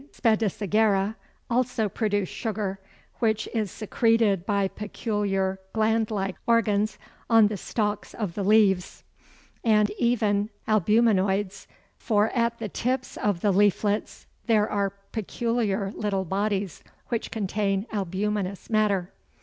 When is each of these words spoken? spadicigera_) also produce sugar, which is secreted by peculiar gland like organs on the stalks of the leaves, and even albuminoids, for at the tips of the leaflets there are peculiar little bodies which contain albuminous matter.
spadicigera_) 0.13 1.13
also 1.47 1.87
produce 1.87 2.27
sugar, 2.27 2.79
which 3.19 3.47
is 3.53 3.69
secreted 3.69 4.47
by 4.47 4.67
peculiar 4.67 5.59
gland 5.73 6.09
like 6.09 6.35
organs 6.47 6.97
on 7.29 7.45
the 7.49 7.55
stalks 7.55 8.15
of 8.15 8.33
the 8.33 8.41
leaves, 8.43 9.03
and 9.63 9.91
even 9.99 10.49
albuminoids, 10.67 11.67
for 11.99 12.31
at 12.31 12.57
the 12.57 12.67
tips 12.69 13.15
of 13.15 13.41
the 13.41 13.51
leaflets 13.51 14.25
there 14.47 14.67
are 14.67 14.89
peculiar 15.11 15.91
little 15.91 16.25
bodies 16.25 16.83
which 17.09 17.29
contain 17.29 17.85
albuminous 17.93 18.71
matter. 18.71 19.13